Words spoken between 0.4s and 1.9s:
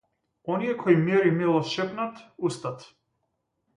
Оние кои мир и милост